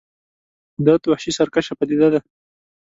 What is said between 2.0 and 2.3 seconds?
ده.